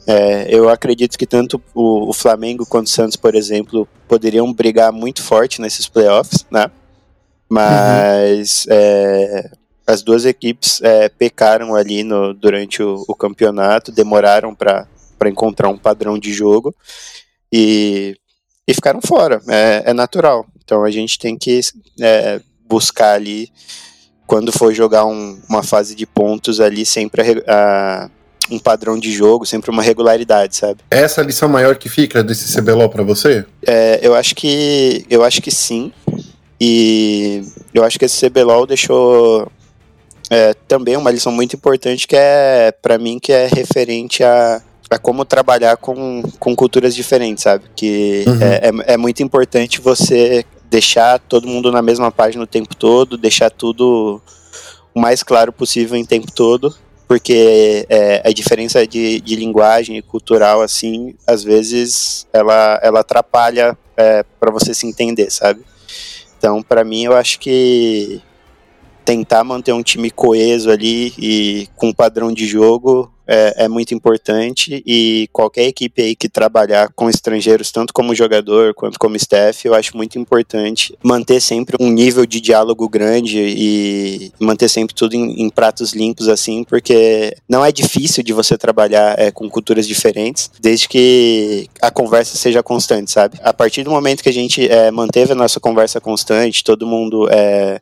[0.06, 4.92] É, eu acredito que tanto o, o, Flamengo quanto o Santos, por exemplo, poderiam brigar
[4.92, 6.70] muito forte nesses playoffs, né?
[7.48, 8.76] Mas uhum.
[8.76, 9.50] É,
[9.86, 14.86] as duas equipes é, pecaram ali no, durante o, o campeonato, demoraram para
[15.26, 16.74] encontrar um padrão de jogo
[17.52, 18.16] e,
[18.66, 19.40] e ficaram fora.
[19.48, 20.46] É, é natural.
[20.64, 21.60] Então a gente tem que
[22.00, 23.50] é, buscar ali,
[24.26, 28.10] quando for jogar um, uma fase de pontos ali, sempre a, a,
[28.50, 30.80] um padrão de jogo, sempre uma regularidade, sabe?
[30.90, 33.44] É essa lição maior que fica desse CBLOL para você?
[33.66, 35.92] É, eu acho que eu acho que sim.
[36.60, 39.50] E eu acho que esse CBLOL deixou
[40.28, 44.98] é, também uma lição muito importante que é para mim que é referente a, a
[44.98, 47.64] como trabalhar com, com culturas diferentes, sabe?
[47.76, 48.42] Que uhum.
[48.42, 53.18] é, é, é, muito importante você deixar todo mundo na mesma página o tempo todo,
[53.18, 54.20] deixar tudo
[54.94, 56.74] o mais claro possível em tempo todo,
[57.06, 63.76] porque é, a diferença de, de linguagem e cultural, assim, às vezes ela, ela atrapalha
[63.96, 65.62] é, para você se entender, sabe?
[66.38, 68.22] Então, para mim, eu acho que
[69.08, 74.82] tentar manter um time coeso ali e com padrão de jogo é, é, muito importante
[74.86, 79.74] e qualquer equipe aí que trabalhar com estrangeiros, tanto como jogador quanto como staff, eu
[79.74, 85.42] acho muito importante manter sempre um nível de diálogo grande e manter sempre tudo em,
[85.42, 90.50] em pratos limpos assim, porque não é difícil de você trabalhar é, com culturas diferentes,
[90.60, 93.38] desde que a conversa seja constante, sabe?
[93.42, 97.26] A partir do momento que a gente é, manteve a nossa conversa constante, todo mundo
[97.30, 97.80] é,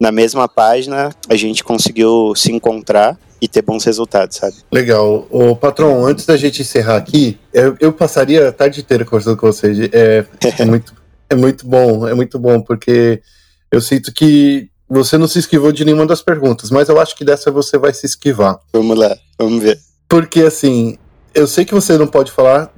[0.00, 4.56] na mesma página, a gente conseguiu se encontrar e ter bons resultados, sabe?
[4.70, 5.26] Legal.
[5.30, 9.46] O patrão, antes da gente encerrar aqui, eu, eu passaria a tarde inteira conversando com
[9.46, 9.78] vocês.
[9.92, 10.24] É,
[10.58, 10.94] é, muito,
[11.30, 13.22] é muito bom, é muito bom, porque
[13.70, 17.24] eu sinto que você não se esquivou de nenhuma das perguntas, mas eu acho que
[17.24, 18.58] dessa você vai se esquivar.
[18.72, 19.78] Vamos lá, vamos ver.
[20.08, 20.96] Porque assim,
[21.34, 22.72] eu sei que você não pode falar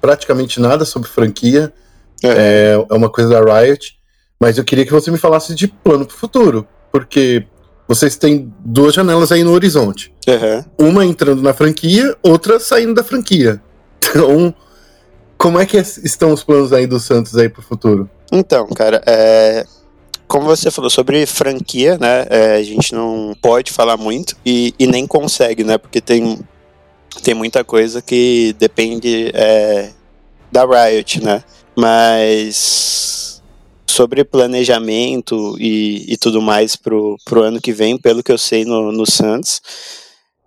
[0.00, 1.72] praticamente nada sobre franquia,
[2.22, 3.96] é, é uma coisa da Riot,
[4.40, 7.46] mas eu queria que você me falasse de plano para o futuro, porque
[7.86, 10.12] vocês têm duas janelas aí no horizonte.
[10.26, 10.88] Uhum.
[10.90, 13.60] Uma entrando na franquia, outra saindo da franquia.
[14.14, 14.54] Então,
[15.36, 18.08] como é que estão os planos aí do Santos aí para o futuro?
[18.30, 19.64] Então, cara, é,
[20.26, 22.26] como você falou sobre franquia, né?
[22.30, 25.78] É, a gente não pode falar muito e, e, nem consegue, né?
[25.78, 26.38] Porque tem,
[27.22, 29.90] tem muita coisa que depende é,
[30.50, 31.42] da Riot, né?
[31.76, 33.23] Mas
[33.94, 38.64] sobre planejamento e, e tudo mais pro, pro ano que vem, pelo que eu sei
[38.64, 39.60] no, no Santos,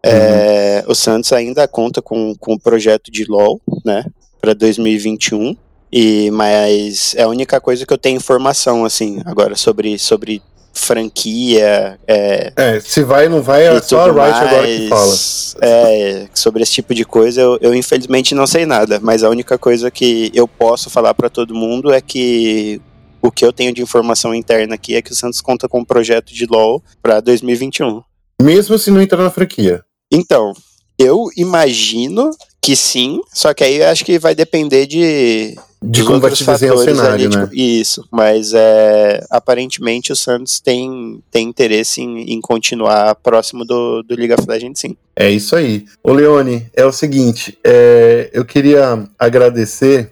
[0.04, 0.92] é, uhum.
[0.92, 4.06] o Santos ainda conta com, com o projeto de LOL, né,
[4.42, 5.56] para 2021.
[5.90, 10.42] E, mas é a única coisa que eu tenho informação, assim, agora sobre, sobre
[10.74, 11.98] franquia.
[12.06, 15.16] É, é se vai ou não vai, é só a Riot mais, agora que fala.
[15.62, 19.58] É, sobre esse tipo de coisa, eu, eu infelizmente não sei nada, mas a única
[19.58, 22.82] coisa que eu posso falar para todo mundo é que
[23.22, 25.86] o que eu tenho de informação interna aqui é que o Santos conta com um
[25.86, 28.02] projeto de LoL para 2021.
[28.42, 29.84] Mesmo se não entrar na franquia.
[30.12, 30.54] Então,
[30.98, 35.56] eu imagino que sim, só que aí acho que vai depender de.
[35.82, 37.44] De como vai desenhar o cenário, ali, né?
[37.44, 44.02] Tipo, isso, mas é, aparentemente o Santos tem, tem interesse em, em continuar próximo do,
[44.02, 44.98] do League of Legends, sim.
[45.16, 45.86] É isso aí.
[46.04, 50.12] Ô Leone, é o seguinte, é, eu queria agradecer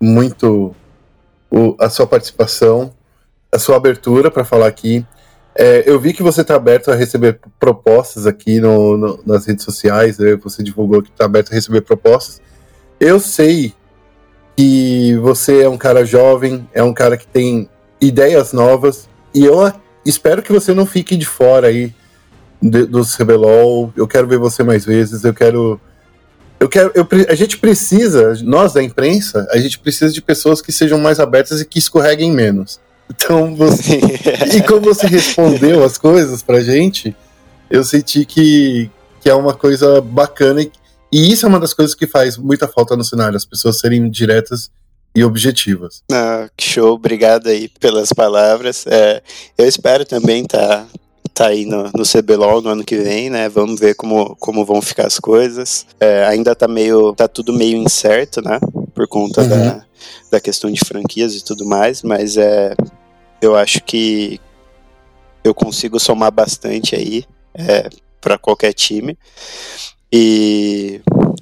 [0.00, 0.74] muito
[1.54, 2.92] o, a sua participação,
[3.52, 5.06] a sua abertura para falar aqui.
[5.54, 9.64] É, eu vi que você está aberto a receber propostas aqui no, no, nas redes
[9.64, 10.34] sociais, né?
[10.34, 12.42] você divulgou que está aberto a receber propostas.
[12.98, 13.72] Eu sei
[14.56, 17.68] que você é um cara jovem, é um cara que tem
[18.00, 19.72] ideias novas, e eu
[20.04, 21.94] espero que você não fique de fora aí
[22.60, 23.92] do, do CBLOL.
[23.96, 25.80] Eu quero ver você mais vezes, eu quero
[26.60, 30.72] eu quero, eu, a gente precisa, nós da imprensa, a gente precisa de pessoas que
[30.72, 32.80] sejam mais abertas e que escorreguem menos.
[33.10, 34.00] Então, você,
[34.56, 37.14] e como você respondeu as coisas pra gente,
[37.70, 38.90] eu senti que,
[39.20, 40.72] que é uma coisa bacana e,
[41.12, 44.08] e isso é uma das coisas que faz muita falta no cenário, as pessoas serem
[44.08, 44.70] diretas
[45.14, 46.02] e objetivas.
[46.10, 48.84] Ah, show, obrigado aí pelas palavras.
[48.86, 49.22] É,
[49.56, 50.86] eu espero também estar tá,
[51.34, 53.48] tá aí no, no CBLOL no ano que vem, né?
[53.48, 55.84] Vamos ver como, como vão ficar as coisas.
[55.98, 57.12] É, ainda tá meio.
[57.12, 58.60] tá tudo meio incerto, né?
[58.94, 59.48] Por conta uhum.
[59.48, 59.84] da,
[60.30, 62.74] da questão de franquias e tudo mais, mas é.
[63.42, 64.40] Eu acho que
[65.42, 67.24] eu consigo somar bastante aí
[67.54, 69.18] é, para qualquer time.
[70.10, 71.00] E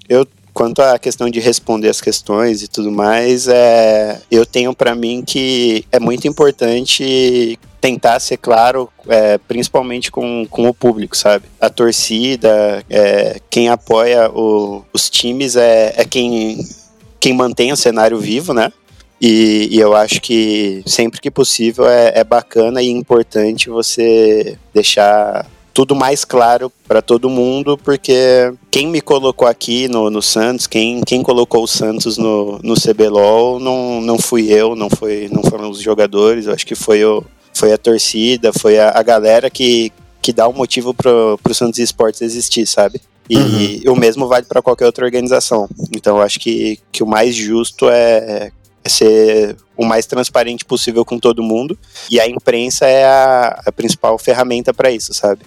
[0.08, 4.94] eu quanto à questão de responder as questões e tudo mais, é, eu tenho para
[4.94, 11.46] mim que é muito importante tentar ser claro, é, principalmente com, com o público, sabe?
[11.60, 16.64] A torcida, é, quem apoia o, os times é, é quem,
[17.18, 18.72] quem mantém o cenário vivo, né?
[19.20, 25.44] E, e, eu acho que sempre que possível é, é bacana e importante você deixar
[25.74, 31.00] tudo mais claro para todo mundo, porque quem me colocou aqui no, no Santos, quem,
[31.00, 35.70] quem colocou o Santos no, no CBLOL, não, não fui eu, não, foi, não foram
[35.70, 37.24] os jogadores, eu acho que foi, o,
[37.54, 41.54] foi a torcida, foi a, a galera que, que dá o um motivo pro, pro
[41.54, 43.00] Santos Esportes existir, sabe?
[43.28, 43.94] E uhum.
[43.94, 45.68] o mesmo vale para qualquer outra organização.
[45.94, 48.50] Então eu acho que, que o mais justo é,
[48.84, 51.78] é ser o mais transparente possível com todo mundo.
[52.10, 55.42] E a imprensa é a, a principal ferramenta para isso, sabe?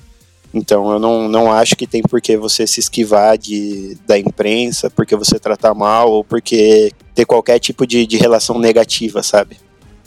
[0.53, 4.89] Então eu não, não acho que tem por que você se esquivar de, da imprensa,
[4.89, 9.57] porque você tratar mal ou porque ter qualquer tipo de, de relação negativa, sabe?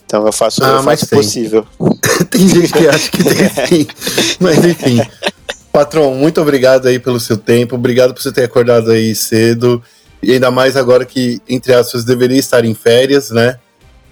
[0.09, 1.67] Então eu faço, ah, eu faço o possível.
[2.31, 3.87] tem gente que acha que tem sim.
[4.41, 5.03] Mas enfim.
[5.71, 7.75] Patrão, muito obrigado aí pelo seu tempo.
[7.75, 9.83] Obrigado por você ter acordado aí cedo.
[10.23, 13.59] E ainda mais agora que, entre aspas, deveria estar em férias, né?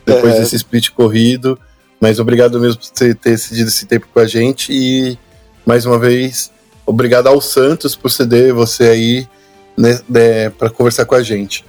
[0.05, 0.41] Depois é.
[0.41, 1.59] desse split corrido.
[1.99, 4.71] Mas obrigado mesmo por você ter cedido esse tempo com a gente.
[4.71, 5.19] E
[5.65, 6.51] mais uma vez,
[6.85, 9.29] obrigado ao Santos por ceder você aí
[9.75, 11.65] né, né, para conversar com a gente.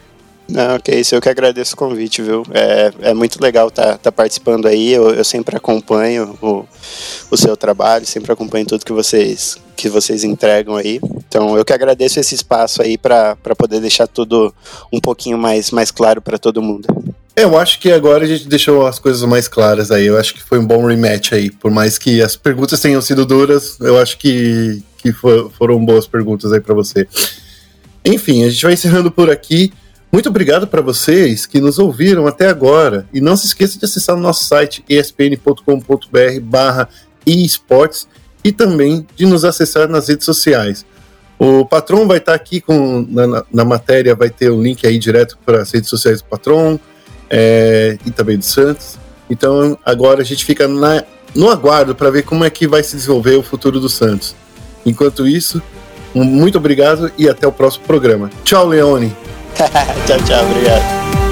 [0.50, 2.44] Não, que isso, eu que agradeço o convite, viu?
[2.52, 6.66] É, é muito legal estar tá, tá participando aí, eu, eu sempre acompanho o,
[7.30, 11.02] o seu trabalho, sempre acompanho tudo que vocês, que vocês entregam aí.
[11.28, 14.54] Então, eu que agradeço esse espaço aí para poder deixar tudo
[14.92, 16.88] um pouquinho mais, mais claro para todo mundo.
[17.36, 20.08] Eu acho que agora a gente deixou as coisas mais claras aí.
[20.08, 21.52] Eu acho que foi um bom rematch aí.
[21.52, 26.08] Por mais que as perguntas tenham sido duras, eu acho que, que for, foram boas
[26.08, 27.08] perguntas aí para você.
[28.04, 29.72] Enfim, a gente vai encerrando por aqui.
[30.12, 33.08] Muito obrigado para vocês que nos ouviram até agora.
[33.14, 36.90] E não se esqueça de acessar o nosso site espn.com.br barra
[37.26, 38.08] esportes
[38.44, 40.86] e também de nos acessar nas redes sociais.
[41.38, 44.98] O Patron vai estar aqui com na, na matéria, vai ter o um link aí
[44.98, 46.80] direto para as redes sociais do Patron
[47.30, 48.98] é, e também do Santos.
[49.30, 51.04] Então agora a gente fica na,
[51.36, 54.36] no aguardo para ver como é que vai se desenvolver o futuro do Santos.
[54.86, 55.62] Enquanto isso,
[56.16, 58.32] muito obrigado e até o próximo programa.
[58.44, 59.27] Tchau, Leone.
[60.06, 60.46] tchau, tchau.
[60.46, 61.27] Obrigado.